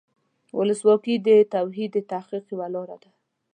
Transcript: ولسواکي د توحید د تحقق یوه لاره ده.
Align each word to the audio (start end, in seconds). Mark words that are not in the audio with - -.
ولسواکي 0.59 1.15
د 1.27 1.29
توحید 1.53 1.89
د 1.93 1.99
تحقق 2.11 2.43
یوه 2.53 2.67
لاره 2.75 2.97
ده. 3.03 3.09